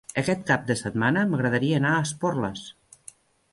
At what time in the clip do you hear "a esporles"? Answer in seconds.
1.97-2.67